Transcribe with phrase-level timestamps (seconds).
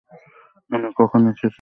[0.71, 1.49] আপনি কখন এসেছেন?